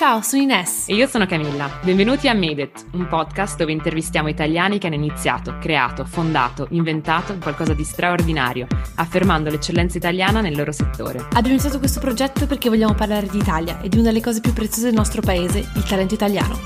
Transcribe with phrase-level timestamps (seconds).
[0.00, 0.88] Ciao, sono Ines.
[0.88, 1.70] E io sono Camilla.
[1.82, 7.36] Benvenuti a Made It, un podcast dove intervistiamo italiani che hanno iniziato, creato, fondato, inventato
[7.36, 11.18] qualcosa di straordinario, affermando l'eccellenza italiana nel loro settore.
[11.18, 14.54] Abbiamo iniziato questo progetto perché vogliamo parlare di Italia e di una delle cose più
[14.54, 16.58] preziose del nostro paese, il talento italiano.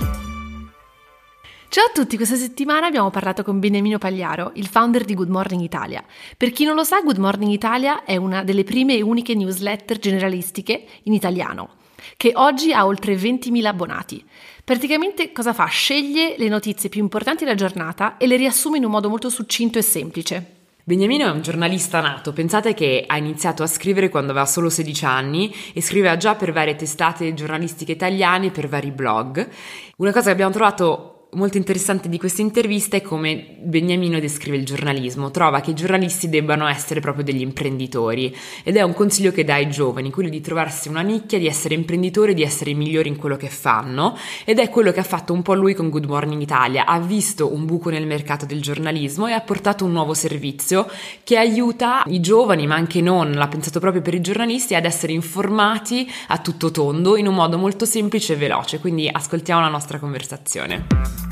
[1.66, 5.60] Ciao a tutti, questa settimana abbiamo parlato con Beniamino Pagliaro, il founder di Good Morning
[5.60, 6.04] Italia.
[6.36, 9.98] Per chi non lo sa, Good Morning Italia è una delle prime e uniche newsletter
[9.98, 11.82] generalistiche in italiano
[12.16, 14.24] che oggi ha oltre 20.000 abbonati.
[14.64, 15.66] Praticamente cosa fa?
[15.66, 19.78] Sceglie le notizie più importanti della giornata e le riassume in un modo molto succinto
[19.78, 20.54] e semplice.
[20.86, 25.04] Beniamino è un giornalista nato, pensate che ha iniziato a scrivere quando aveva solo 16
[25.06, 29.48] anni e scriveva già per varie testate giornalistiche italiane, per vari blog.
[29.96, 34.64] Una cosa che abbiamo trovato molto interessante di questa intervista è come Beniamino descrive il
[34.64, 35.30] giornalismo.
[35.30, 39.54] Trova che i giornalisti debbano essere proprio degli imprenditori ed è un consiglio che dà
[39.54, 43.36] ai giovani, quello di trovarsi una nicchia, di essere imprenditori, di essere migliori in quello
[43.36, 46.86] che fanno ed è quello che ha fatto un po' lui con Good Morning Italia.
[46.86, 50.88] Ha visto un buco nel mercato del giornalismo e ha portato un nuovo servizio
[51.22, 55.12] che aiuta i giovani, ma anche non, l'ha pensato proprio per i giornalisti, ad essere
[55.12, 58.78] informati a tutto tondo in un modo molto semplice e veloce.
[58.78, 61.23] Quindi ascoltiamo la nostra conversazione.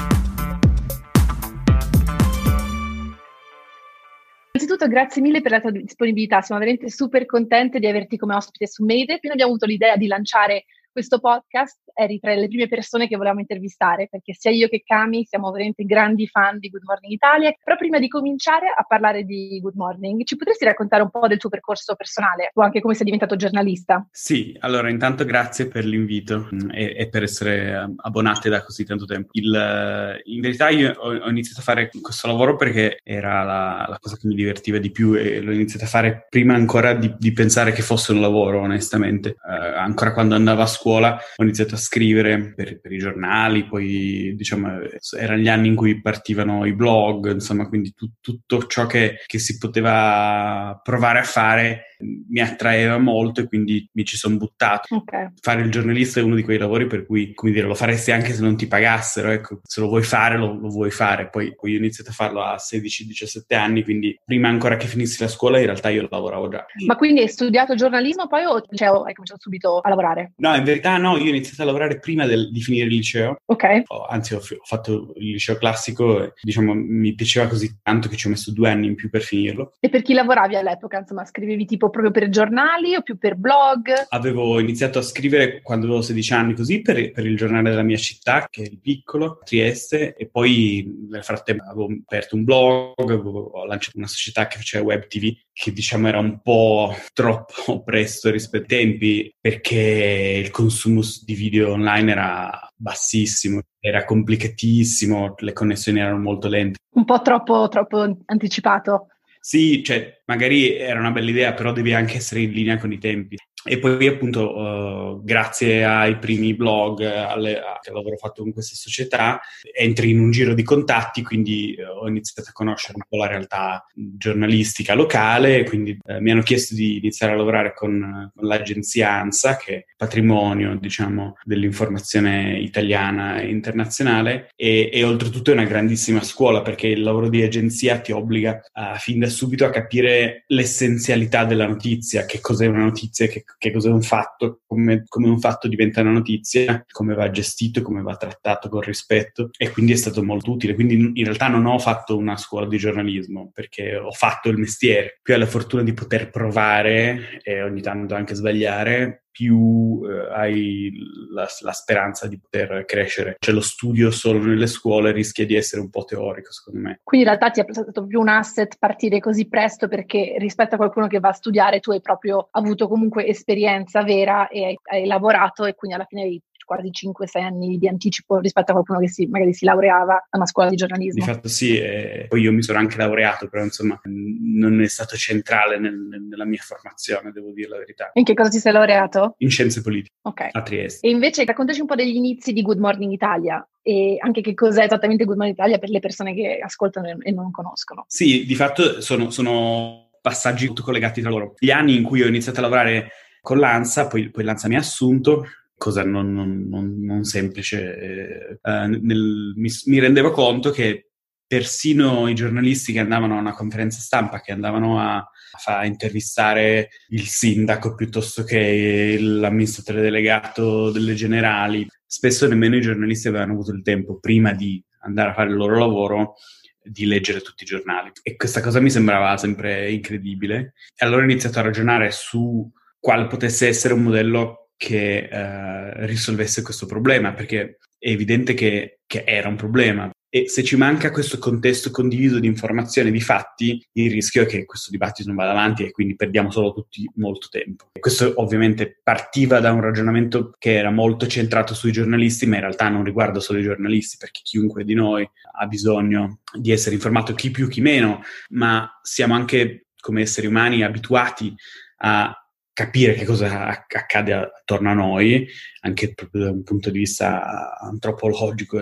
[4.55, 8.67] Innanzitutto grazie mille per la tua disponibilità, siamo veramente super contente di averti come ospite
[8.67, 9.19] su Made.
[9.19, 13.41] Quindi abbiamo avuto l'idea di lanciare questo podcast eri tra le prime persone che volevamo
[13.41, 17.55] intervistare, perché sia io che Cami siamo veramente grandi fan di Good Morning Italia.
[17.63, 21.39] Però prima di cominciare a parlare di Good Morning, ci potresti raccontare un po' del
[21.39, 24.07] tuo percorso personale o anche come sei diventato giornalista?
[24.11, 29.05] Sì, allora intanto grazie per l'invito mm, e, e per essere abbonati da così tanto
[29.05, 29.31] tempo.
[29.33, 33.99] Il, in verità io ho, ho, iniziato a fare questo lavoro perché era la, la,
[34.01, 37.33] cosa che mi divertiva di più e l'ho iniziato a fare prima ancora di, di
[37.33, 39.37] pensare che fosse un lavoro, onestamente.
[39.43, 44.35] Uh, ancora quando andavo a scuola ho iniziato a scrivere per, per, i giornali, poi
[44.37, 44.79] diciamo
[45.19, 49.39] erano gli anni in cui partivano i blog, insomma, quindi tu, tutto ciò che, che
[49.39, 54.95] si poteva provare a fare mi attraeva molto e quindi mi ci sono buttato.
[54.95, 55.29] Okay.
[55.41, 58.33] Fare il giornalista è uno di quei lavori per cui, come dire, lo faresti anche
[58.33, 61.29] se non ti pagassero, ecco, se lo vuoi fare lo, lo vuoi fare.
[61.29, 65.29] Poi, poi, ho iniziato a farlo a 16-17 anni, quindi prima ancora che finissi la
[65.29, 66.65] scuola in realtà io lavoravo già.
[66.87, 70.33] Ma quindi hai studiato giornalismo poi o cioè, hai cominciato subito a lavorare?
[70.37, 73.37] No, in verità no, io ho iniziato a lavorare prima del, di finire il liceo.
[73.47, 73.83] Ok.
[73.87, 78.17] Oh, anzi, ho, ho, fatto il liceo classico e diciamo mi piaceva così tanto che
[78.17, 79.75] ci ho messo due anni in più per finirlo.
[79.81, 80.99] E per chi lavoravi all'epoca?
[80.99, 83.91] Insomma, scrivevi tipo proprio per giornali o più per blog?
[84.09, 87.97] Avevo iniziato a scrivere quando avevo 16 anni così per, per il giornale della mia
[87.97, 93.51] città, che è il piccolo, Trieste, e poi nel frattempo avevo aperto un blog, avevo,
[93.53, 98.31] ho lanciato una società che faceva web TV, che diciamo era un po' troppo presto
[98.31, 106.01] rispetto ai tempi, perché il consumo di video online era bassissimo, era complicatissimo, le connessioni
[106.01, 106.79] erano molto lente.
[106.95, 109.09] Un po' troppo, troppo anticipato.
[109.45, 112.99] Sì, cioè, magari era una bella idea, però devi anche essere in linea con i
[112.99, 113.37] tempi.
[113.65, 118.75] E poi appunto uh, grazie ai primi blog alle, a, che avevo fatto con questa
[118.75, 119.41] società
[119.73, 123.29] entri in un giro di contatti, quindi uh, ho iniziato a conoscere un po' la
[123.29, 129.13] realtà giornalistica locale, quindi uh, mi hanno chiesto di iniziare a lavorare con, con, l'agenzia
[129.13, 134.49] ANSA, che è patrimonio diciamo dell'informazione italiana e internazionale.
[134.57, 138.61] E, e oltretutto è una grandissima scuola perché il lavoro di agenzia ti obbliga
[138.99, 143.91] fin da subito a capire l'essenzialità della notizia, che cos'è una notizia, che che cos'è
[143.91, 148.69] un fatto, come, come, un fatto diventa una notizia, come va gestito, come va trattato
[148.69, 150.75] con rispetto e quindi è stato molto utile.
[150.75, 155.19] Quindi in realtà non ho fatto una scuola di giornalismo perché ho fatto il mestiere,
[155.23, 160.93] più ho la fortuna di poter provare e ogni tanto anche sbagliare più eh, hai
[161.33, 163.37] la, la, speranza di poter crescere.
[163.39, 167.01] Cioè lo studio solo nelle scuole rischia di essere un po' teorico, secondo me.
[167.03, 170.79] Quindi in realtà ti è stato più un asset partire così presto perché rispetto a
[170.79, 175.07] qualcuno che va a studiare tu hai proprio avuto comunque esperienza vera e hai, hai
[175.07, 179.09] lavorato e quindi alla fine hai quasi 5-6 anni di anticipo rispetto a qualcuno che
[179.09, 181.25] si, magari si laureava a una scuola di giornalismo.
[181.25, 185.17] Di fatto sì, e poi io mi sono anche laureato, però insomma non è stato
[185.17, 185.97] centrale nel,
[186.29, 188.11] nella mia formazione, devo dire la verità.
[188.15, 189.35] In che cosa ti sei laureato?
[189.39, 190.49] In scienze politiche, okay.
[190.53, 191.07] a Trieste.
[191.07, 194.85] E invece raccontaci un po' degli inizi di Good Morning Italia e anche che cos'è
[194.85, 198.05] esattamente Good Morning Italia per le persone che ascoltano e non conoscono.
[198.07, 201.55] Sì, di fatto sono, sono passaggi collegati tra loro.
[201.59, 203.11] Gli anni in cui ho iniziato a lavorare
[203.41, 205.45] con l'ANSA, poi, poi l'ANSA mi ha assunto,
[205.83, 208.61] cosa non, non, non, non semplice.
[208.63, 211.09] Eh, nel, mi, mi, rendevo conto che
[211.45, 217.27] persino i giornalisti che andavano a una conferenza stampa, che andavano a, fa intervistare il
[217.27, 221.85] sindaco piuttosto che l'amministratore delegato delle generali.
[222.07, 225.81] Spesso nemmeno i giornalisti avevano avuto il tempo prima di andare a fare il loro
[225.81, 226.35] lavoro
[226.81, 228.13] di leggere tutti i giornali.
[228.23, 230.75] E questa cosa mi sembrava sempre incredibile.
[230.95, 232.71] E allora ho iniziato a ragionare su
[233.01, 239.23] quale potesse essere un modello che eh, risolvesse questo problema, perché è evidente che, che,
[239.25, 240.11] era un problema.
[240.29, 244.47] E se ci manca questo contesto condiviso di informazioni e di fatti, il rischio è
[244.47, 247.91] che questo dibattito non vada avanti e quindi perdiamo solo tutti molto tempo.
[247.93, 252.63] E questo ovviamente partiva da un ragionamento che era molto centrato sui giornalisti, ma in
[252.63, 255.29] realtà non riguarda solo i giornalisti, perché chiunque di noi
[255.59, 260.83] ha bisogno di essere informato, chi più, chi meno, ma siamo anche come esseri umani
[260.83, 261.55] abituati
[261.99, 262.42] a
[262.73, 265.47] capire che cosa accade attorno a noi,
[265.81, 268.81] anche proprio da un punto di vista antropologico.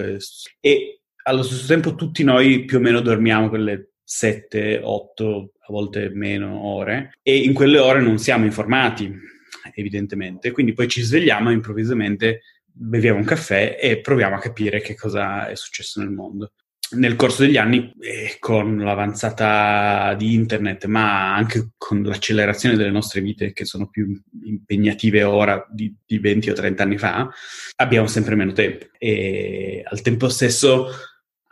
[0.61, 6.11] E, allo stesso tempo tutti noi più o meno dormiamo quelle 7, 8, a volte
[6.13, 9.13] meno ore e in quelle ore non siamo informati,
[9.75, 10.51] evidentemente.
[10.51, 15.49] Quindi poi ci svegliamo e improvvisamente beviamo un caffè e proviamo a capire che cosa
[15.49, 16.53] è successo nel mondo
[16.93, 23.21] nel corso degli anni, eh, con l'avanzata di internet, ma anche con l'accelerazione delle nostre
[23.21, 27.29] vite che sono più impegnative ora di, di 20 o 30 anni fa,
[27.77, 28.87] abbiamo sempre meno tempo.
[28.99, 30.89] E al tempo stesso,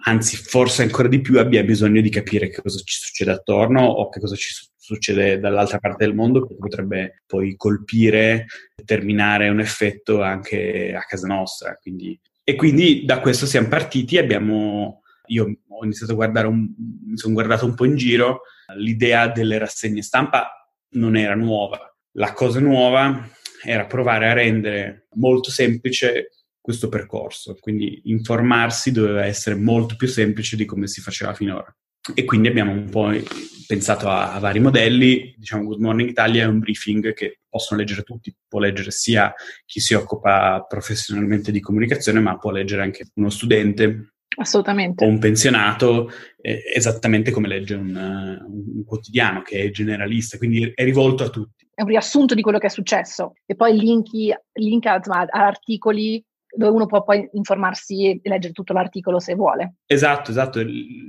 [0.05, 4.09] anzi forse ancora di più, abbiamo bisogno di capire che cosa ci succede attorno o
[4.09, 10.23] che cosa ci succede dall'altra parte del mondo che potrebbe poi colpire, determinare un effetto
[10.23, 11.75] anche a casa nostra.
[11.81, 16.69] Quindi, e quindi da questo siamo partiti abbiamo io ho iniziato a guardare, un,
[17.05, 18.43] mi sono guardato un po' in giro,
[18.77, 21.95] l'idea delle rassegne stampa non era nuova.
[22.13, 23.29] La cosa nuova
[23.65, 26.31] era provare a rendere molto semplice
[26.61, 31.75] questo percorso, quindi informarsi doveva essere molto più semplice di come si faceva finora.
[32.15, 33.11] E quindi abbiamo un po'
[33.67, 38.03] pensato a, a, vari modelli, diciamo Good Morning Italia è un briefing che possono leggere
[38.03, 39.33] tutti, può leggere sia
[39.67, 45.05] chi si occupa professionalmente di comunicazione, ma può leggere anche uno studente Assolutamente.
[45.05, 50.71] O un pensionato, eh, esattamente come legge un, uh, un, quotidiano che è generalista, quindi
[50.75, 51.69] è rivolto a tutti.
[51.75, 56.25] È un riassunto di quello che è successo e poi linki, link a, a articoli
[56.51, 59.75] dove uno può poi informarsi e leggere tutto l'articolo se vuole.
[59.87, 60.61] Esatto, esatto.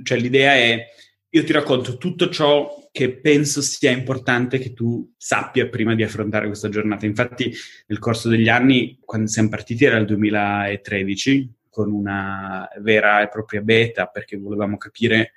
[0.02, 0.86] Cioè l'idea è,
[1.30, 6.46] io ti racconto tutto ciò che penso sia importante che tu sappia prima di affrontare
[6.46, 7.06] questa giornata.
[7.06, 7.52] Infatti
[7.86, 13.62] nel corso degli anni, quando siamo partiti era il 2013, con una vera e propria
[13.62, 15.32] beta perché volevamo capire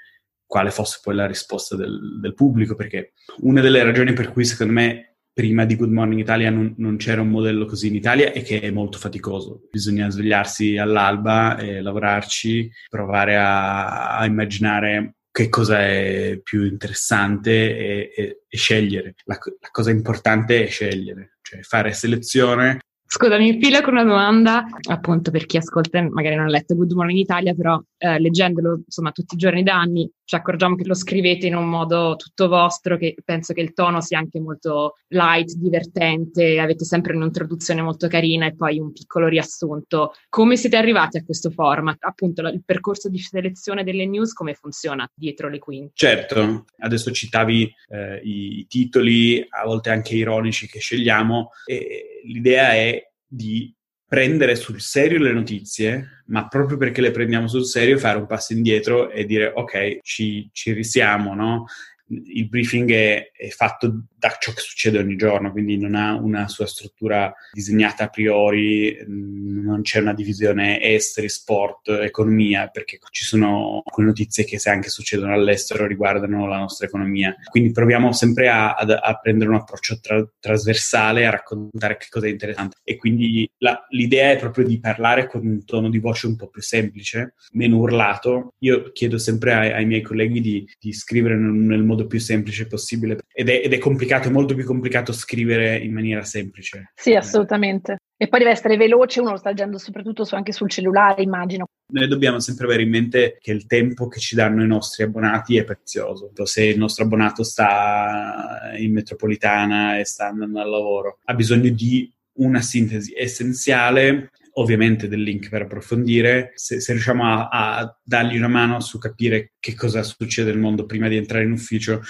[0.45, 4.73] quale fosse poi la risposta del, del pubblico, perché una delle ragioni per cui secondo
[4.73, 8.43] me prima di Good Morning Italia non, non, c'era un modello così in Italia è
[8.43, 9.67] che è molto faticoso.
[9.71, 18.13] Bisogna svegliarsi all'alba e lavorarci, provare a, a immaginare che cosa è più interessante e,
[18.15, 19.15] e, e scegliere.
[19.23, 22.81] La, la, cosa importante è scegliere, cioè fare selezione,
[23.15, 26.73] Scusa, mi infilo con una domanda, appunto per chi ascolta e magari non ha letto
[26.73, 30.87] Good Morning Italia, però eh, leggendolo insomma tutti i giorni da anni ci accorgiamo che
[30.87, 34.95] lo scrivete in un modo tutto vostro, che penso che il tono sia anche molto
[35.09, 40.13] light, divertente, avete sempre un'introduzione molto carina e poi un piccolo riassunto.
[40.27, 41.97] Come siete arrivati a questo format?
[41.99, 45.91] Appunto il percorso di selezione delle news, come funziona dietro le quinte?
[45.93, 53.02] Certo, adesso citavi eh, i titoli, a volte anche ironici che scegliamo, e l'idea è
[53.33, 53.73] di
[54.05, 58.53] prendere sul serio le notizie, ma proprio perché le prendiamo sul serio fare un passo
[58.53, 61.65] indietro e dire ok, ci, ci risiamo, no?
[62.07, 66.47] il briefing è, è, fatto da ciò che succede ogni giorno, quindi non ha una
[66.47, 73.25] sua struttura disegnata a priori, mm, non c'è una divisione esteri, sport, economia, perché ci
[73.25, 77.35] sono quelle notizie che se anche succedono all'estero riguardano la nostra economia.
[77.49, 82.27] Quindi proviamo sempre a, a, a prendere un approccio tra, trasversale, a raccontare che cosa
[82.27, 82.77] è interessante.
[82.81, 86.47] E quindi la, l'idea è proprio di parlare con un tono di voce un po'
[86.47, 88.53] più semplice, meno urlato.
[88.59, 92.67] Io chiedo sempre ai, ai miei colleghi di, di scrivere nel, nel modo più semplice
[92.67, 96.91] possibile ed è, ed è complicato, è molto più complicato scrivere in maniera semplice.
[96.95, 97.97] Sì, assolutamente.
[98.15, 101.65] E poi deve essere veloce, uno lo sta leggendo soprattutto su, anche sul cellulare, immagino.
[101.91, 105.57] Noi dobbiamo sempre avere in mente che il tempo che ci danno i nostri abbonati
[105.57, 106.31] è prezioso.
[106.43, 112.11] Se il nostro abbonato sta in metropolitana e sta andando al lavoro, ha bisogno di
[112.35, 118.47] una sintesi essenziale ovviamente del link per approfondire, se, se riusciamo a, a, dargli una
[118.47, 122.01] mano su capire che cosa succede nel mondo prima di entrare in ufficio,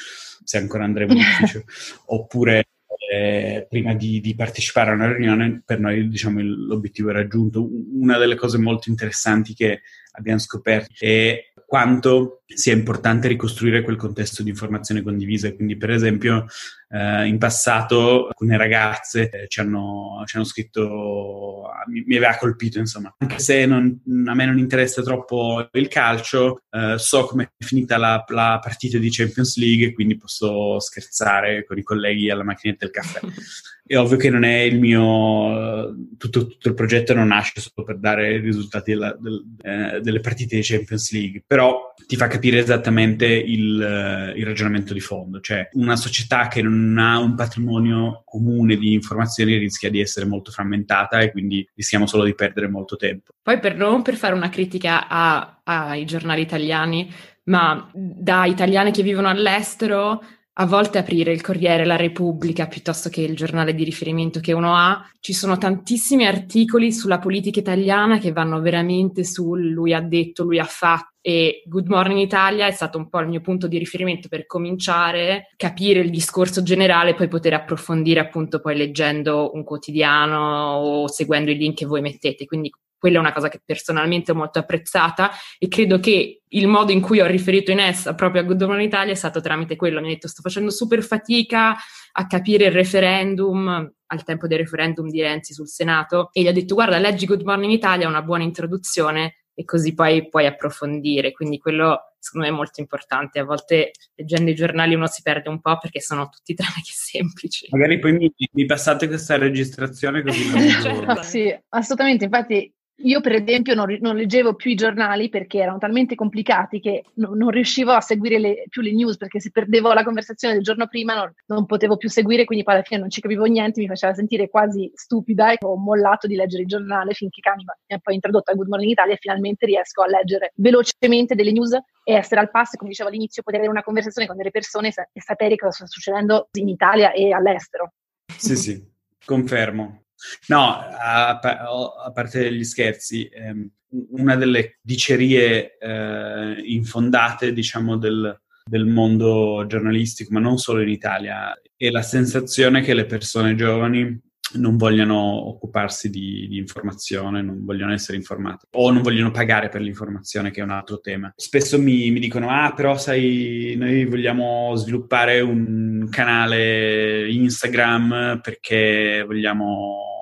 [0.43, 1.63] se ancora andremo in ufficio,
[2.07, 2.65] oppure
[3.11, 7.67] eh, prima di, di, partecipare a una riunione, per noi diciamo, l'obiettivo è raggiunto.
[7.93, 9.81] Una delle cose molto interessanti che
[10.13, 15.53] abbiamo scoperto è quanto sia importante ricostruire quel contesto di informazione condivisa.
[15.53, 16.45] Quindi, per esempio,
[16.93, 22.77] eh, in passato alcune ragazze eh, ci, hanno, ci, hanno, scritto, mi, mi, aveva colpito,
[22.77, 27.63] insomma, anche se non, a me non interessa troppo il calcio, eh, so come è
[27.63, 32.85] finita la, la, partita di Champions League, quindi posso scherzare con i colleghi alla macchinetta
[32.85, 33.19] del caffè.
[33.85, 35.93] È ovvio che non è il mio.
[36.17, 40.21] Tutto, tutto il progetto non nasce solo per dare i risultati della, del, eh, delle
[40.21, 45.39] partite di Champions League, però ti fa capire esattamente il, il ragionamento di fondo.
[45.39, 50.25] Cioè, una società che non non ha un patrimonio comune di informazioni rischia di essere
[50.25, 53.31] molto frammentata e quindi rischiamo solo di perdere molto tempo.
[53.41, 57.11] Poi per non per fare una critica a, ai giornali italiani,
[57.45, 60.23] ma da italiani che vivono all'estero,
[60.55, 64.75] a volte aprire il Corriere, la Repubblica, piuttosto che il giornale di riferimento che uno
[64.75, 70.43] ha, ci sono tantissimi articoli sulla politica italiana che vanno veramente sul lui ha detto,
[70.43, 73.77] lui ha fatto e Good Morning Italia è stato un po' il mio punto di
[73.77, 79.63] riferimento per cominciare, capire il discorso generale e poi poter approfondire appunto poi leggendo un
[79.63, 82.43] quotidiano o seguendo i link che voi mettete.
[82.45, 86.91] Quindi quella è una cosa che personalmente ho molto apprezzata e credo che il modo
[86.91, 90.01] in cui ho riferito in essa proprio a Good Morning Italia è stato tramite quello.
[90.01, 91.73] Mi ha detto sto facendo super fatica
[92.11, 96.53] a capire il referendum al tempo del referendum di Renzi sul Senato e gli ho
[96.53, 101.31] detto guarda leggi Good Morning Italia, è una buona introduzione e così poi puoi approfondire.
[101.31, 103.39] Quindi quello secondo me è molto importante.
[103.39, 106.93] A volte leggendo i giornali uno si perde un po' perché sono tutti tranne che
[106.93, 107.67] semplici.
[107.69, 110.43] Magari poi mi, mi passate questa registrazione così.
[110.81, 111.21] certo.
[111.23, 112.25] Sì, assolutamente.
[112.25, 117.03] Infatti io, per esempio, non, non, leggevo più i giornali perché erano talmente complicati che
[117.15, 120.63] no, non riuscivo a seguire le, più le news perché se perdevo la conversazione del
[120.63, 123.81] giorno prima non, non, potevo più seguire, quindi poi alla fine non ci capivo niente,
[123.81, 127.95] mi faceva sentire quasi stupida e ho mollato di leggere il giornale finché Canva mi
[127.95, 131.73] ha poi introdotto a Good Morning Italia e finalmente riesco a leggere velocemente delle news
[131.73, 135.21] e essere al passo, come dicevo all'inizio, poter avere una conversazione con delle persone e
[135.21, 137.93] sapere cosa sta succedendo in Italia e all'estero.
[138.37, 138.81] Sì, sì,
[139.25, 140.02] confermo.
[140.47, 143.69] No, a, a parte gli scherzi, ehm,
[144.11, 151.53] una delle dicerie eh, infondate, diciamo, del, del mondo giornalistico, ma non solo in Italia,
[151.75, 154.21] è la sensazione che le persone giovani
[154.55, 159.81] non vogliono occuparsi di, di, informazione, non vogliono essere informati o non vogliono pagare per
[159.81, 161.31] l'informazione, che è un altro tema.
[161.35, 170.12] Spesso mi, mi, dicono: Ah, però sai, noi vogliamo sviluppare un canale Instagram perché vogliamo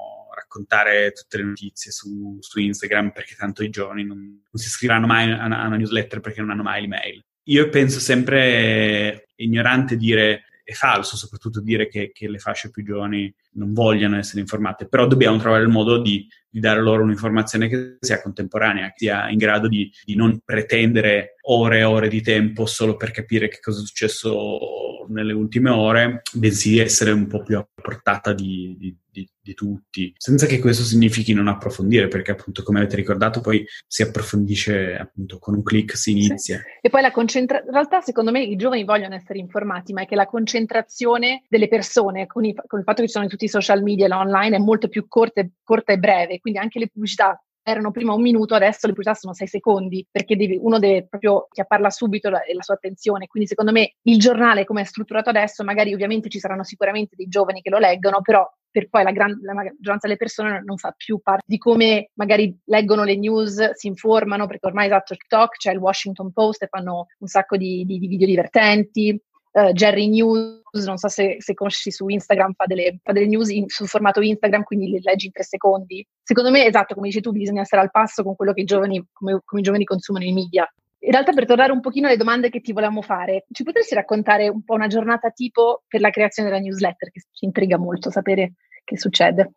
[0.52, 5.08] raccontare tutte le notizie su, su Instagram perché tanto i giovani non, non si iscriveranno
[5.08, 7.24] mai a una, a una newsletter perché non hanno mai l'email.
[7.46, 13.34] Io penso sempre ignorante dire è falso soprattutto dire che, che, le fasce più giovani
[13.54, 17.98] non vogliano essere informate, però dobbiamo trovare il modo di, di dare loro un'informazione che
[18.00, 22.66] sia contemporanea, che sia in grado di, di, non pretendere ore e ore di tempo
[22.68, 27.58] solo per capire che cosa è successo nelle ultime ore, bensì essere un po' più
[27.58, 32.80] a portata di, di, di, tutti, senza che questo significhi non approfondire, perché appunto come
[32.80, 36.58] avete ricordato poi si approfondisce appunto con un clic, si inizia.
[36.58, 36.64] Sì.
[36.82, 40.06] E poi la concentrazione, in realtà secondo me i giovani vogliono essere informati, ma è
[40.06, 43.50] che la concentrazione delle persone con, i, con il fatto che ci sono tutti i
[43.50, 47.42] social media e online è molto più corta, corta e breve, quindi anche le pubblicità
[47.64, 51.48] erano prima un minuto, adesso le pubblicità sono sei secondi, perché devi, uno deve proprio
[51.52, 53.28] chiapparla subito la, la sua attenzione.
[53.28, 57.28] Quindi secondo me il giornale come è strutturato adesso, magari ovviamente ci saranno sicuramente dei
[57.28, 60.94] giovani che lo leggono, però per poi la, gran, la maggioranza delle persone non fa
[60.96, 65.72] più parte di come magari leggono le news, si informano, perché ormai esatto TikTok, c'è
[65.72, 69.22] il Washington Post e fanno un sacco di, di, di video divertenti,
[69.52, 73.50] uh, Jerry News, non so se, se, conosci su Instagram, fa delle, fa delle news
[73.50, 76.06] in, sul formato Instagram, quindi le leggi in tre secondi.
[76.22, 79.06] Secondo me, esatto, come dici tu, bisogna essere al passo con quello che i giovani,
[79.12, 80.72] come, come i giovani consumano i media.
[81.04, 84.48] In realtà, per tornare un pochino alle domande che ti volevamo fare, ci potresti raccontare
[84.48, 88.54] un po' una giornata tipo per la creazione della newsletter, che ci intriga molto sapere
[88.84, 89.54] che succede.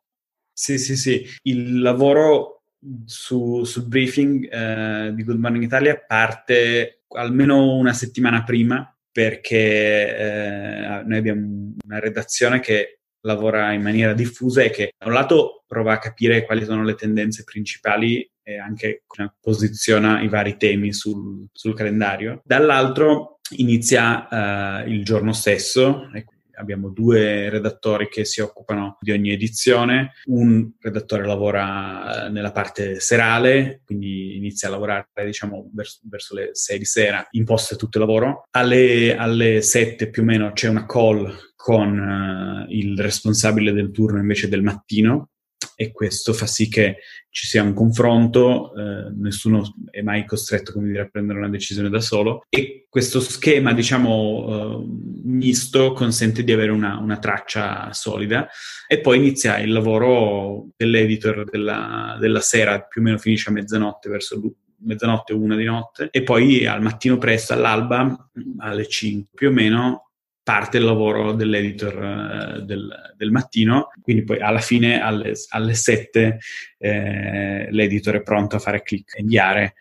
[0.53, 1.27] Sì, sì, sì.
[1.43, 2.63] Il lavoro
[3.05, 11.03] su, sul briefing eh, di Good Morning Italia parte almeno una settimana prima perché eh,
[11.07, 15.93] noi abbiamo una redazione che lavora in maniera diffusa e che da un lato prova
[15.93, 19.05] a capire quali sono le tendenze principali e anche
[19.41, 26.11] posiziona i vari temi sul, sul calendario, dall'altro inizia eh, il giorno stesso,
[26.57, 33.01] abbiamo due redattori che si occupano di ogni edizione, un redattore lavora eh, nella parte
[33.01, 38.05] serale, quindi inizia a lavorare diciamo verso, verso le 6 di sera, imposta tutto il
[38.05, 43.91] lavoro, alle, alle 7 più o meno c'è una call con uh, il responsabile del
[43.91, 45.31] turno invece del mattino
[45.77, 46.99] e questo fa sì che
[47.31, 52.01] ci sia un confronto, eh, nessuno è mai costretto dire, a prendere una decisione da
[52.01, 52.45] solo.
[52.49, 54.87] E questo schema diciamo eh,
[55.25, 58.49] misto consente di avere una, una, traccia solida.
[58.87, 64.09] E poi inizia il lavoro dell'editor della, della sera, più o meno finisce a mezzanotte
[64.09, 64.41] verso
[64.85, 66.09] mezzanotte una di notte.
[66.13, 70.11] E poi al mattino presto all'alba alle 5 più o meno
[70.45, 76.39] parte il lavoro dell'editor uh, del, del, mattino, quindi poi alla fine alle, alle 7
[76.79, 79.75] eh, l'editor è pronto a fare click, inviare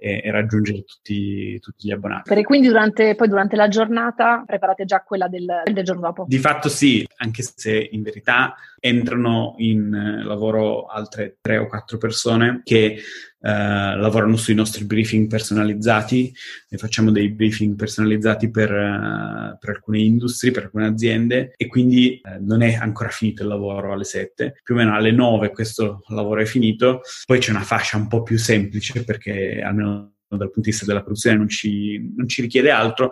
[0.00, 2.32] e, e raggiungere tutti, tutti, gli abbonati.
[2.32, 6.24] E quindi durante, poi durante la giornata preparate già quella del, del, giorno dopo?
[6.26, 11.98] Di fatto sì, anche se in verità entrano in eh, lavoro altre tre o quattro
[11.98, 12.98] persone che
[13.42, 16.30] Uh, lavorano sui nostri briefing personalizzati,
[16.68, 22.20] ne facciamo dei briefing personalizzati per, uh, per alcune industrie, per alcune aziende e quindi
[22.22, 26.02] uh, non è ancora finito il lavoro alle 7, più o meno alle 9 questo
[26.08, 30.60] lavoro è finito, poi c'è una fascia un po' più semplice perché almeno dal punto
[30.60, 33.10] di vista della produzione non ci, non ci richiede altro,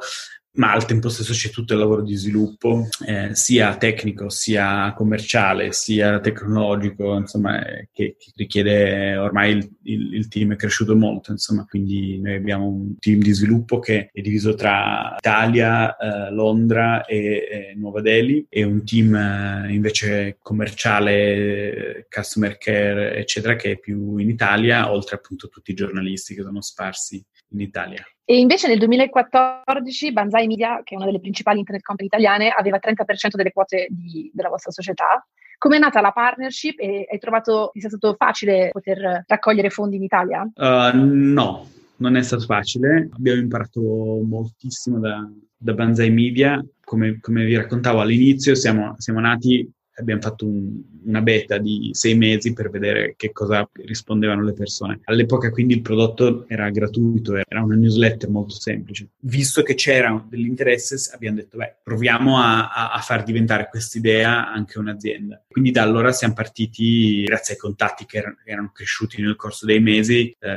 [0.52, 5.72] ma al tempo stesso c'è tutto il lavoro di sviluppo, eh, sia tecnico, sia commerciale,
[5.72, 11.30] sia tecnologico, insomma, eh, che, che, richiede ormai il, il, il, team è cresciuto molto,
[11.30, 17.04] insomma, quindi noi abbiamo un team di sviluppo che è diviso tra Italia, eh, Londra
[17.04, 17.16] e,
[17.50, 24.16] e, Nuova Delhi e un team eh, invece commerciale, customer care, eccetera, che è più
[24.16, 28.04] in Italia, oltre appunto a tutti i giornalisti che sono sparsi in Italia.
[28.24, 32.78] E invece nel 2014 Banzai Media, che è una delle principali internet company italiane, aveva
[32.78, 35.26] 30% delle quote di, della vostra società.
[35.56, 39.96] Come è nata la partnership e hai trovato che sia stato facile poter raccogliere fondi
[39.96, 40.42] in Italia?
[40.54, 43.08] Uh, no, non è stato facile.
[43.12, 45.26] Abbiamo imparato moltissimo da,
[45.56, 46.62] da Banzai Media.
[46.84, 52.14] Come, come, vi raccontavo all'inizio, siamo, siamo nati abbiamo fatto un, una beta di sei
[52.14, 55.00] mesi per vedere che cosa rispondevano le persone.
[55.04, 59.08] All'epoca quindi il prodotto era gratuito, era una newsletter molto semplice.
[59.20, 64.50] Visto che c'era dell'interesse abbiamo detto, beh, proviamo a, a, a far diventare questa idea
[64.50, 65.42] anche un'azienda.
[65.48, 69.80] Quindi da allora siamo partiti, grazie ai contatti che erano, erano cresciuti nel corso dei
[69.80, 70.50] mesi, eh,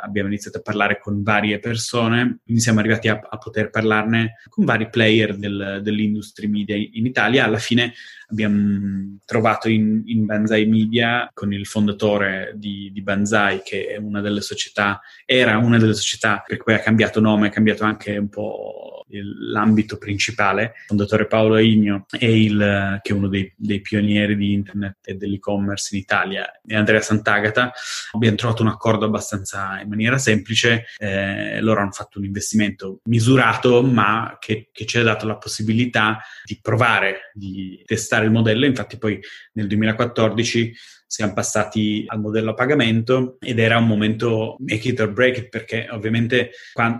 [0.00, 4.64] abbiamo iniziato a parlare con varie persone, quindi siamo arrivati a, a poter parlarne con
[4.64, 7.44] vari player del, dell'industria media in Italia.
[7.44, 7.92] Alla fine
[8.28, 14.20] abbiamo trovato in, in, Banzai Media con il fondatore di, di, Banzai, che è una
[14.20, 18.28] delle società, era una delle società per cui ha cambiato nome, ha cambiato anche un
[18.28, 24.36] po' il, l'ambito principale, il fondatore Paolo Igno, il, che è uno dei, dei, pionieri
[24.36, 27.72] di internet e dell'e-commerce in Italia, e Andrea Sant'Agata.
[28.12, 33.82] Abbiamo trovato un accordo abbastanza in maniera semplice, eh, loro hanno fatto un investimento misurato,
[33.82, 38.98] ma che, che ci ha dato la possibilità di provare, di testare il modello, infatti
[38.98, 39.18] poi
[39.52, 40.72] nel 2014
[41.10, 45.48] siamo passati al modello a pagamento ed era un momento make it or break it
[45.48, 46.52] perché ovviamente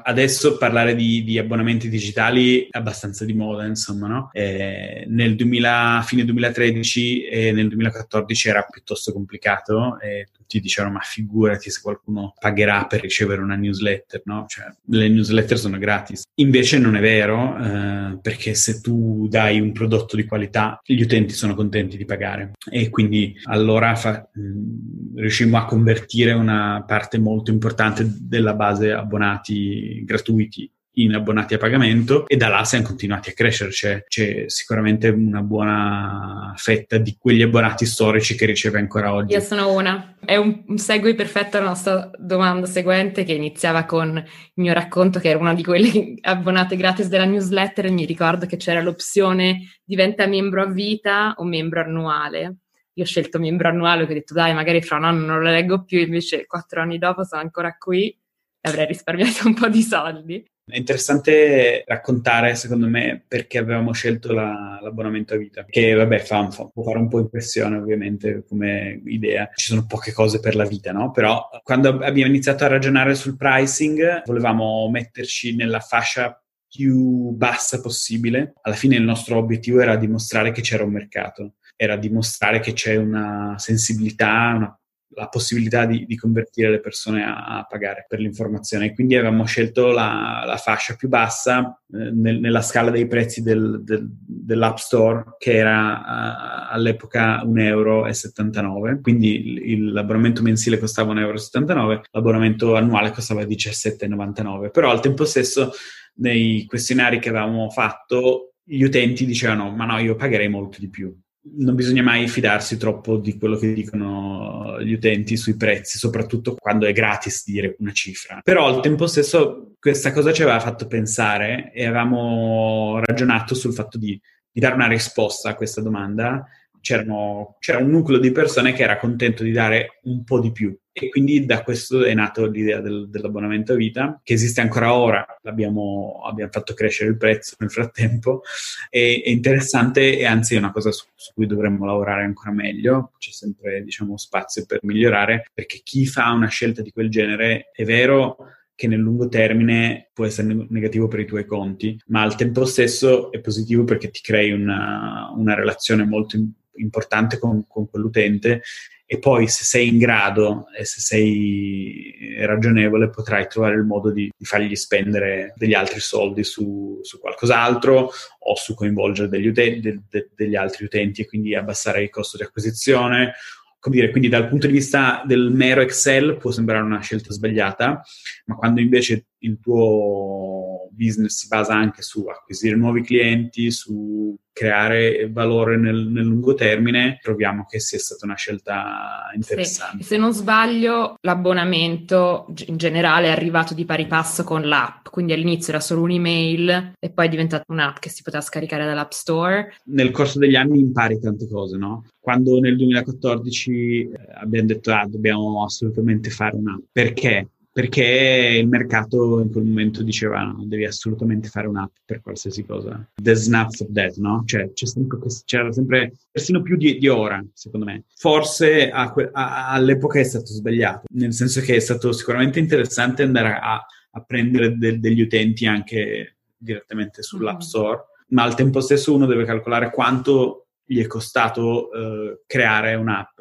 [0.02, 4.30] adesso parlare di, di, abbonamenti digitali è abbastanza di moda insomma no?
[4.32, 11.00] Eh, nel 2000, fine 2013 e nel 2014 era piuttosto complicato e tutti dicevano ma
[11.00, 14.46] figurati se qualcuno pagherà per ricevere una newsletter no?
[14.48, 19.70] Cioè, le newsletter sono gratis invece non è vero eh, perché se tu dai un
[19.70, 25.16] prodotto di qualità gli utenti sono contenti di pagare e quindi allora fa, mh, mm,
[25.18, 30.70] riuscimmo a convertire una parte molto importante della base abbonati gratuiti
[31.02, 33.70] in abbonati a pagamento e da là siamo continuati a crescere.
[33.70, 39.32] C'è, c'è, sicuramente una buona fetta di quegli abbonati storici che riceve ancora oggi.
[39.34, 40.16] Io sono una.
[40.24, 45.18] È un, un segue perfetto alla nostra domanda seguente che iniziava con il mio racconto
[45.18, 49.78] che era una di quelle abbonate gratis della newsletter e mi ricordo che c'era l'opzione
[49.84, 52.56] diventa membro a vita o membro annuale.
[52.94, 55.50] Io ho scelto membro annuale, che ho detto dai, magari fra un anno non lo
[55.50, 59.82] leggo più, invece quattro anni dopo sono ancora qui e avrei risparmiato un po' di
[59.82, 60.44] soldi.
[60.70, 66.50] È interessante raccontare, secondo me, perché avevamo scelto la, l'abbonamento a vita, che vabbè fa,
[66.50, 69.48] fa, può fare un po' impressione ovviamente come idea.
[69.54, 71.10] Ci sono poche cose per la vita, no?
[71.10, 78.54] Però quando abbiamo iniziato a ragionare sul pricing, volevamo metterci nella fascia più bassa possibile.
[78.62, 82.96] Alla fine il nostro obiettivo era dimostrare che c'era un mercato era dimostrare che c'è
[82.96, 84.79] una sensibilità, una,
[85.12, 88.94] la possibilità di, di, convertire le persone a, a, pagare per l'informazione.
[88.94, 93.82] Quindi avevamo scelto la, la fascia più bassa eh, nel, nella scala dei prezzi del,
[93.82, 99.00] del, dell'App Store, che era uh, all'epoca 1,79 euro.
[99.00, 104.70] Quindi il, l'abbonamento mensile costava 1,79 euro, l'abbonamento annuale costava 17,99.
[104.70, 105.72] Però al tempo stesso
[106.14, 111.12] nei questionari che avevamo fatto gli utenti dicevano ma no, io pagherei molto di più
[111.42, 116.86] non bisogna mai fidarsi troppo di quello che dicono gli utenti sui prezzi, soprattutto quando
[116.86, 118.40] è gratis dire una cifra.
[118.42, 123.96] Però al tempo stesso questa cosa ci aveva fatto pensare e avevamo ragionato sul fatto
[123.96, 126.46] di, di dare una risposta a questa domanda
[126.80, 130.76] c'erano, c'era un nucleo di persone che era contento di dare un po' di più.
[131.06, 135.26] E quindi da questo è nata l'idea del, dell'abbonamento a vita, che esiste ancora ora,
[135.42, 138.42] abbiamo, fatto crescere il prezzo nel frattempo,
[138.88, 143.12] è, è interessante e anzi è una cosa su, su, cui dovremmo lavorare ancora meglio,
[143.18, 147.84] c'è sempre diciamo, spazio per migliorare, perché chi fa una scelta di quel genere è
[147.84, 148.36] vero
[148.74, 153.30] che nel lungo termine può essere negativo per i tuoi conti, ma al tempo stesso
[153.30, 156.38] è positivo perché ti crei una, una relazione molto
[156.76, 158.62] importante con, con quell'utente
[159.12, 164.30] e poi se sei in grado e se sei ragionevole potrai trovare il modo di,
[164.38, 170.00] di fargli spendere degli altri soldi su, su qualcos'altro o su coinvolgere degli, utenti, de,
[170.08, 173.32] de, degli altri utenti e quindi abbassare il costo di acquisizione.
[173.80, 178.00] Come dire, quindi dal punto di vista del mero Excel può sembrare una scelta sbagliata,
[178.44, 180.49] ma quando invece il tuo
[180.92, 187.18] business si basa anche su acquisire nuovi clienti, su creare valore nel, nel, lungo termine,
[187.22, 190.02] troviamo che sia stata una scelta interessante.
[190.02, 190.08] Sì.
[190.10, 195.72] Se non sbaglio, l'abbonamento in generale è arrivato di pari passo con l'app, quindi all'inizio
[195.72, 199.74] era solo un'email e poi è diventata un'app che si poteva scaricare dall'App Store.
[199.84, 202.04] Nel corso degli anni impari tante cose, no?
[202.18, 207.48] Quando nel 2014 eh, abbiamo detto ah, dobbiamo assolutamente fare un'app, perché?
[207.80, 213.08] Perché il mercato in quel momento diceva no, devi assolutamente fare un'app per qualsiasi cosa.
[213.14, 214.42] There's enough of that, no?
[214.44, 218.04] Cioè, sempre questo, c'era sempre, persino più di, di, ora, secondo me.
[218.16, 223.58] Forse a a, all'epoca è stato sbagliato, nel senso che è stato sicuramente interessante andare
[223.58, 227.66] a, a prendere de, degli utenti anche direttamente sull'App mm-hmm.
[227.66, 233.40] Store, ma al tempo stesso uno deve calcolare quanto gli è costato eh, creare un'app,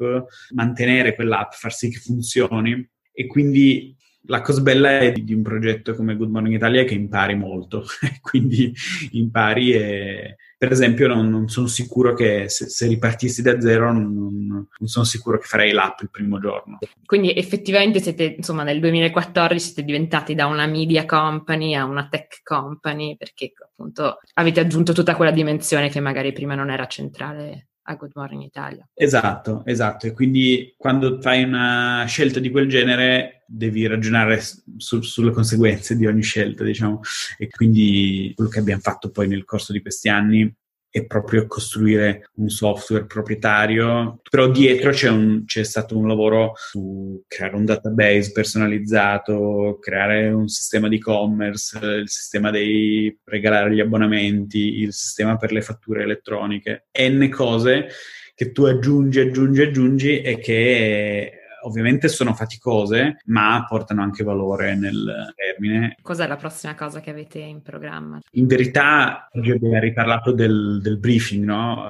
[0.54, 3.98] mantenere quell'app, far sì che funzioni e quindi
[4.30, 7.84] la cosa bella è di, un progetto come Good Morning Italia è che impari molto,
[8.22, 8.72] quindi
[9.10, 14.68] impari e per esempio non, non sono sicuro che se, se ripartissi da zero non,
[14.78, 16.78] non, sono sicuro che farei l'app il primo giorno.
[17.04, 22.42] Quindi effettivamente siete, insomma, nel 2014 siete diventati da una media company a una tech
[22.44, 27.96] company perché appunto avete aggiunto tutta quella dimensione che magari prima non era centrale a
[27.96, 28.88] Good Morning Italia.
[28.94, 30.06] Esatto, esatto.
[30.06, 34.40] E quindi quando fai una scelta di quel genere devi ragionare
[34.76, 37.00] su, sulle conseguenze di ogni scelta, diciamo.
[37.36, 40.52] E quindi quello che abbiamo fatto poi nel corso di questi anni
[40.90, 47.22] è proprio costruire un software proprietario, però dietro c'è, un, c'è, stato un lavoro su
[47.28, 54.80] creare un database personalizzato, creare un sistema di e-commerce, il sistema di regalare gli abbonamenti,
[54.80, 57.88] il sistema per le fatture elettroniche, n cose
[58.34, 65.32] che tu aggiungi, aggiungi, aggiungi e che ovviamente sono faticose, ma portano anche valore nel
[65.34, 65.96] termine.
[66.02, 68.20] Cos'è la prossima cosa che avete in programma?
[68.32, 71.86] In verità, oggi abbiamo riparlato del, del briefing, no?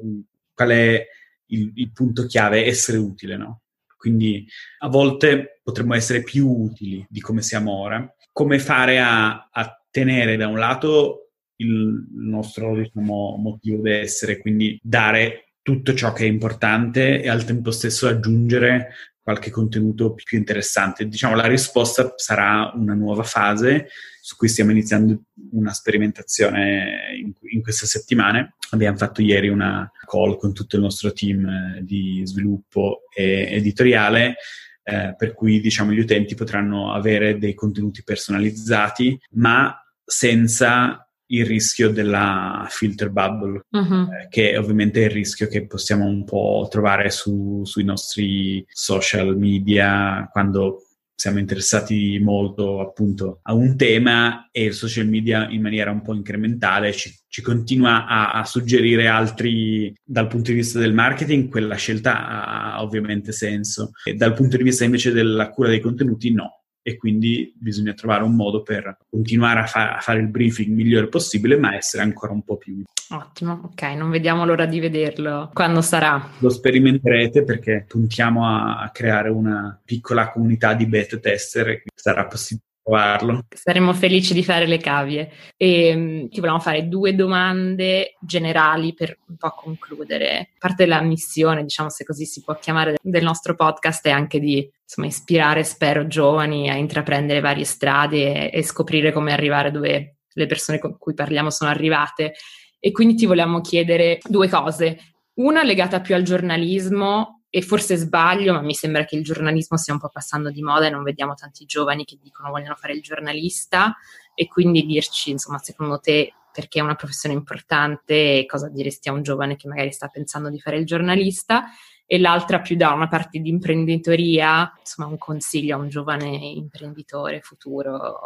[0.00, 1.06] Uh, qual è
[1.46, 2.66] il, il, punto chiave?
[2.66, 3.62] Essere utile, no?
[3.96, 4.46] Quindi
[4.80, 8.06] a volte potremmo essere più utili di come siamo ora.
[8.32, 14.78] Come fare a, a tenere da un lato il nostro diciamo, motivo di essere, quindi
[14.82, 18.90] dare tutto ciò che è importante e al tempo stesso aggiungere
[19.22, 21.08] qualche contenuto più interessante.
[21.08, 23.88] Diciamo la risposta sarà una nuova fase
[24.20, 25.22] su cui stiamo iniziando
[25.52, 28.56] una sperimentazione in, in queste settimane.
[28.72, 34.36] Abbiamo fatto ieri una call con tutto il nostro team eh, di sviluppo e editoriale
[34.82, 39.74] eh, per cui diciamo gli utenti potranno avere dei contenuti personalizzati ma
[40.04, 44.12] senza il rischio della filter bubble, uh-huh.
[44.12, 49.36] eh, che ovviamente è il rischio che possiamo un po' trovare su, sui nostri social
[49.36, 50.82] media quando
[51.16, 56.12] siamo interessati molto appunto a un tema e il social media in maniera un po'
[56.12, 61.76] incrementale ci, ci continua a, a, suggerire altri dal punto di vista del marketing quella
[61.76, 66.63] scelta ha ovviamente senso e dal punto di vista invece della cura dei contenuti no
[66.86, 71.08] e quindi bisogna trovare un modo per continuare a, fa- a, fare il briefing migliore
[71.08, 72.82] possibile, ma essere ancora un po' più.
[73.08, 75.50] Ottimo, ok, non vediamo l'ora di vederlo.
[75.54, 76.30] Quando sarà?
[76.40, 82.26] Lo sperimenterete perché puntiamo a, a creare una piccola comunità di beta tester e sarà
[82.26, 83.46] possibile provarlo.
[83.48, 85.32] Saremmo felici di fare le cavie.
[85.56, 90.50] E ehm, ti volevamo fare due domande generali per un po' concludere.
[90.58, 94.70] Parte della missione, diciamo se così si può chiamare, del nostro podcast è anche di
[94.82, 100.46] insomma, ispirare, spero, giovani a intraprendere varie strade e, e scoprire come arrivare dove le
[100.46, 102.34] persone con cui parliamo sono arrivate.
[102.78, 104.98] E quindi ti vogliamo chiedere due cose.
[105.34, 109.92] Una legata più al giornalismo e forse sbaglio, ma mi sembra che il giornalismo stia
[109.92, 113.00] un po' passando di moda e non vediamo tanti giovani che dicono vogliono fare il
[113.00, 113.94] giornalista
[114.34, 119.12] e quindi dirci, insomma, secondo te perché è una professione importante e cosa diresti a
[119.12, 121.66] un giovane che magari sta pensando di fare il giornalista
[122.04, 127.38] e l'altra più da una parte di imprenditoria, insomma un consiglio a un giovane imprenditore
[127.40, 128.18] futuro.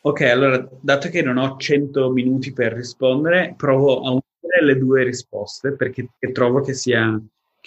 [0.00, 5.04] Ok, allora, dato che non ho 100 minuti per rispondere, provo a unire le due
[5.04, 7.16] risposte perché trovo che sia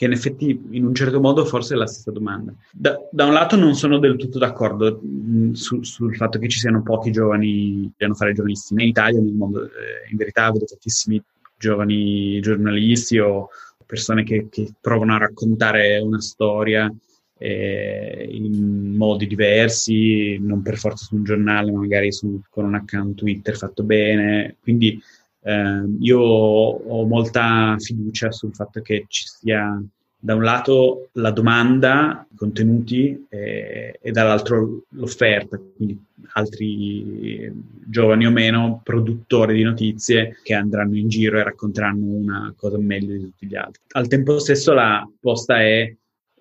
[0.01, 2.51] che in effetti in un certo modo forse è la stessa domanda.
[2.71, 6.57] Da, da un lato non sono del tutto d'accordo mm, su, sul fatto che ci
[6.57, 9.63] siano pochi giovani che vogliono fare giornalisti, in Italia nel mondo.
[9.63, 11.21] Eh, in verità vedo tantissimi
[11.55, 13.49] giovani giornalisti o
[13.85, 16.91] persone che, che provano a raccontare una storia
[17.37, 22.73] eh, in modi diversi, non per forza su un giornale, ma magari su, con un
[22.73, 24.55] account Twitter fatto bene.
[24.63, 24.99] Quindi
[25.43, 29.81] eh, io ho molta fiducia sul fatto che ci sia
[30.23, 35.99] da un lato la domanda, i contenuti e, e dall'altro l'offerta, quindi
[36.33, 37.51] altri
[37.87, 43.13] giovani o meno produttori di notizie che andranno in giro e racconteranno una cosa meglio
[43.13, 43.81] di tutti gli altri.
[43.93, 45.91] Al tempo stesso la posta è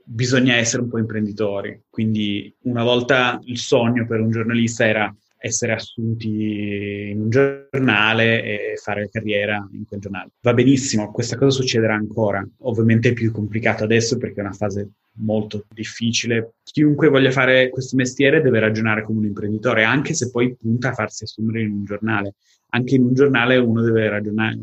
[0.04, 5.72] bisogna essere un po' imprenditori, quindi una volta il sogno per un giornalista era essere
[5.72, 10.32] assunti in un giornale e fare carriera in quel giornale.
[10.42, 12.46] Va benissimo, questa cosa succederà ancora.
[12.58, 16.56] Ovviamente è più complicato adesso perché è una fase molto difficile.
[16.62, 20.94] Chiunque voglia fare questo mestiere deve ragionare come un imprenditore, anche se poi punta a
[20.94, 22.34] farsi assumere in un giornale.
[22.72, 24.58] Anche in un giornale uno deve ragionare,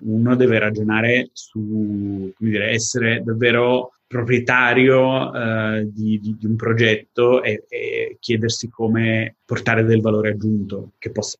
[0.00, 7.42] uno deve ragionare su, come dire, essere davvero proprietario eh, di, di, di, un progetto
[7.42, 11.38] e, e, chiedersi come portare del valore aggiunto, che possa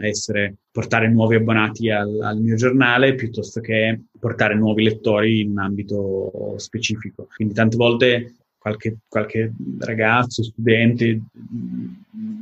[0.00, 5.58] essere portare nuovi abbonati al, al, mio giornale piuttosto che portare nuovi lettori in un
[5.58, 7.28] ambito specifico.
[7.34, 11.20] Quindi tante volte qualche, qualche ragazzo, studente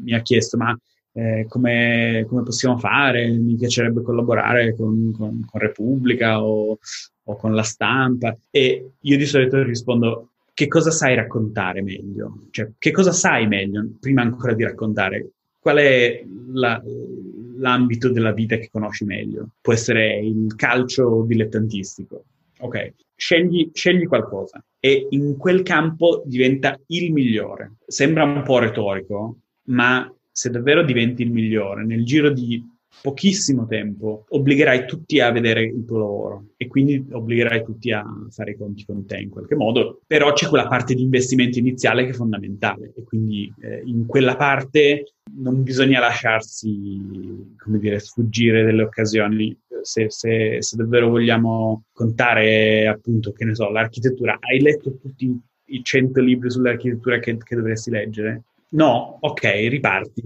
[0.03, 0.77] mi ha chiesto ma
[1.17, 3.27] eh, come, come, possiamo fare?
[3.29, 6.79] Mi piacerebbe collaborare con, con, con Repubblica o,
[7.25, 12.47] o con la stampa e io di solito rispondo che cosa sai raccontare meglio?
[12.51, 15.31] Cioè, che cosa sai meglio prima ancora di raccontare?
[15.59, 16.83] Qual è la,
[17.57, 19.49] l'ambito della vita che conosci meglio?
[19.61, 22.25] Può essere il calcio dilettantistico.
[22.59, 27.77] Ok, scegli, scegli qualcosa e in quel campo diventa il migliore.
[27.87, 32.63] Sembra un po' retorico, ma se davvero diventi il migliore nel giro di
[33.01, 38.51] pochissimo tempo, obbligherai tutti a vedere il tuo lavoro e quindi obbligherai tutti a fare
[38.51, 42.11] i conti con te in qualche modo, però c'è quella parte di investimento iniziale che
[42.11, 48.83] è fondamentale e quindi eh, in quella parte non bisogna lasciarsi, come dire, sfuggire delle
[48.83, 49.59] occasioni.
[49.81, 55.35] Se, se, se davvero vogliamo contare appunto, che ne so, l'architettura, hai letto tutti
[55.69, 58.43] i 100 libri sull'architettura che, che dovresti leggere?
[58.69, 60.23] No, ok, riparti.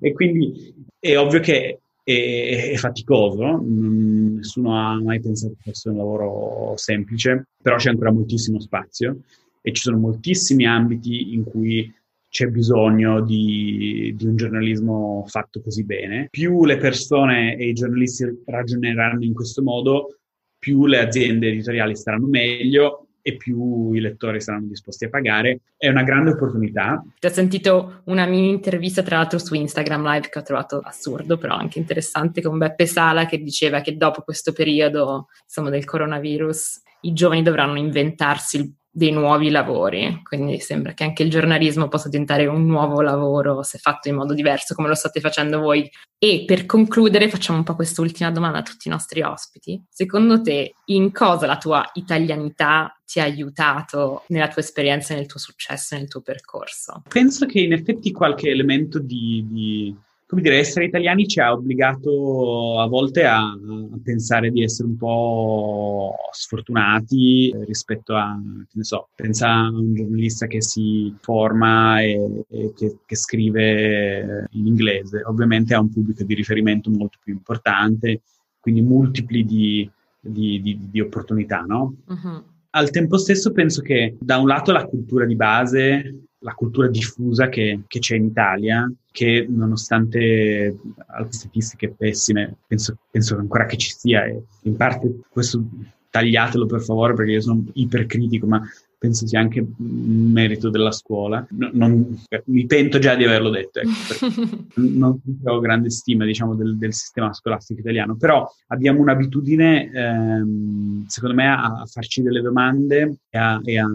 [0.00, 5.96] E quindi è ovvio che è, è faticoso, nessuno ha mai pensato che fosse un
[5.96, 9.20] lavoro semplice, però c'è ancora moltissimo spazio
[9.60, 11.92] e ci sono moltissimi ambiti in cui
[12.28, 16.26] c'è bisogno di, di, un giornalismo fatto così bene.
[16.30, 20.18] Più le persone e i giornalisti ragioneranno in questo modo,
[20.58, 25.60] più le aziende editoriali staranno meglio e più i lettori saranno disposti a pagare.
[25.78, 27.02] È una grande opportunità.
[27.18, 31.38] Ti ho sentito una mini intervista, tra l'altro, su Instagram Live che ho trovato assurdo,
[31.38, 36.82] però anche interessante, con Beppe Sala che diceva che dopo questo periodo, insomma, del coronavirus,
[37.00, 42.08] i giovani dovranno inventarsi il dei nuovi lavori, quindi sembra che anche il giornalismo possa
[42.08, 45.90] diventare un nuovo lavoro se fatto in modo diverso come lo state facendo voi.
[46.16, 49.82] E per concludere facciamo un po' quest'ultima domanda a tutti i nostri ospiti.
[49.90, 55.40] Secondo te in cosa la tua italianità ti ha aiutato nella tua esperienza, nel tuo
[55.40, 57.02] successo, nel tuo percorso?
[57.08, 59.94] Penso che in effetti qualche elemento di, di
[60.26, 64.96] come dire, essere italiani ci ha obbligato a volte a, a, pensare di essere un
[64.96, 72.44] po' sfortunati rispetto a, che ne so, pensa a un giornalista che si forma e,
[72.48, 78.22] e che, che, scrive in inglese, ovviamente ha un pubblico di riferimento molto più importante,
[78.60, 81.96] quindi multipli di, di, di, di opportunità, no?
[82.06, 82.42] Uh-huh.
[82.76, 87.48] Al tempo stesso penso che da un lato la cultura di base la cultura diffusa
[87.48, 93.94] che, che, c'è in Italia, che nonostante altre statistiche pessime, penso, penso ancora che ci
[93.96, 95.64] sia, e in parte questo
[96.10, 98.60] tagliatelo per favore perché io sono ipercritico, ma
[99.04, 101.46] penso sia anche un merito della scuola.
[101.50, 104.42] No, non, mi pento già di averlo detto, ecco,
[104.80, 111.34] non ho grande stima diciamo, del, del, sistema scolastico italiano, però abbiamo un'abitudine, ehm, secondo
[111.34, 113.86] me, a, a, farci delle domande e a, e a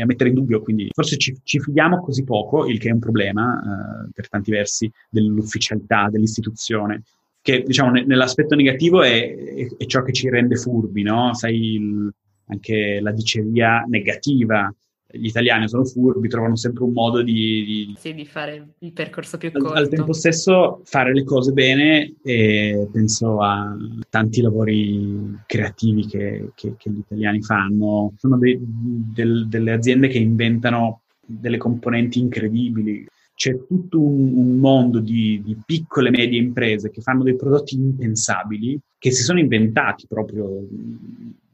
[0.00, 3.00] a mettere in dubbio, quindi forse ci, ci, fidiamo così poco, il che è un
[3.00, 7.02] problema eh, per tanti versi dell'ufficialità dell'istituzione,
[7.42, 11.34] che diciamo ne, nell'aspetto negativo è, è, è, ciò che ci rende furbi, no?
[11.34, 12.10] Sai, il,
[12.50, 14.72] anche la diceria negativa
[15.12, 19.38] gli italiani sono furbi, trovano sempre un modo di, di, sì, di fare il percorso
[19.38, 19.72] più corto.
[19.72, 23.76] Al, al, tempo stesso fare le cose bene e penso a
[24.08, 28.12] tanti lavori creativi che, che, che gli italiani fanno.
[28.16, 33.06] Sono dei, del, delle aziende che inventano delle componenti incredibili.
[33.34, 37.74] C'è tutto un, un mondo di, di piccole e medie imprese che fanno dei prodotti
[37.74, 40.46] impensabili, che si sono inventati proprio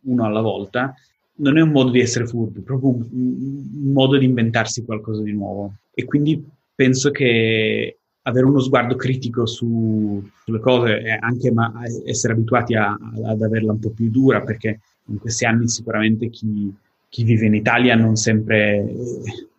[0.07, 0.95] uno alla volta
[1.37, 5.23] non è un modo di essere furbi, è proprio un, un, modo di inventarsi qualcosa
[5.23, 5.75] di nuovo.
[5.92, 6.42] E quindi
[6.75, 11.73] penso che avere uno sguardo critico su, sulle cose e anche ma,
[12.05, 16.73] essere abituati a, ad averla un po' più dura, perché in questi anni sicuramente chi,
[17.09, 18.79] chi vive in Italia non sempre,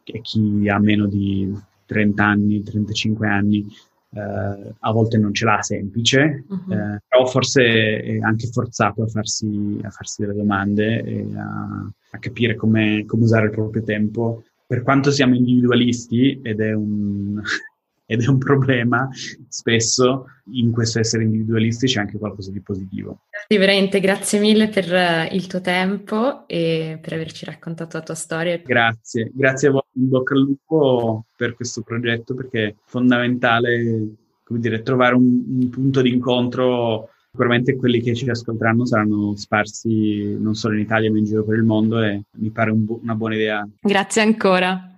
[0.03, 1.53] eh, chi ha meno di
[1.85, 3.65] 30 anni, 35 anni,
[4.09, 6.73] Uh, a volte non ce l'ha semplice, uh-huh.
[6.73, 12.17] uh, però forse è anche forzato a farsi, a farsi delle domande e a, a
[12.17, 14.43] capire come, come, usare il proprio tempo.
[14.65, 17.41] Per quanto siamo individualisti, ed è un,
[18.09, 19.09] ed è un problema,
[19.49, 23.19] spesso in questo essere individualisti c'è anche qualcosa di positivo.
[23.47, 28.15] Sì, veramente, grazie mille per eh, il tuo tempo e per averci raccontato la tua
[28.15, 28.57] storia.
[28.63, 34.07] Grazie, grazie a voi, in bocca al lupo per questo progetto perché è fondamentale,
[34.43, 40.35] come dire, trovare un, un punto di incontro sicuramente quelli che ci ascolteranno saranno sparsi
[40.39, 42.99] non solo in Italia ma in giro per il mondo e mi pare un bu-
[43.03, 43.67] una buona idea.
[43.81, 44.96] Grazie ancora.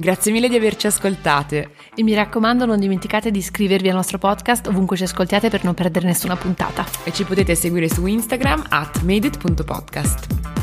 [0.00, 1.72] Grazie mille di averci ascoltate.
[1.94, 5.74] E mi raccomando non dimenticate di iscrivervi al nostro podcast ovunque ci ascoltiate per non
[5.74, 6.86] perdere nessuna puntata.
[7.04, 10.59] E ci potete seguire su Instagram at madeit.podcast.